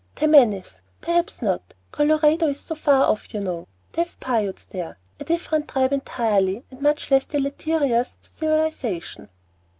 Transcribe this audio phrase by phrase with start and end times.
[0.15, 0.79] "Tammanies.
[0.99, 3.67] Perhaps not; Colorado is so far off, you know.
[3.91, 9.29] They have Piutes there, a different tribe entirely, and much less deleterious to civilization."